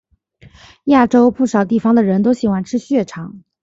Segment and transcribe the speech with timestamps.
[0.85, 3.43] 亚洲不少地方的人都喜欢吃血肠。